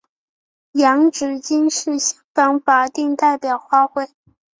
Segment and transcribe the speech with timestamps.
[0.73, 4.09] 洋紫荆是香港法定代表花卉。